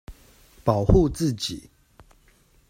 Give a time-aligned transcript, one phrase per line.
[0.63, 1.69] 保護自己